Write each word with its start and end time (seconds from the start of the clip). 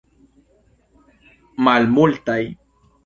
Malmultaj. 1.67 2.41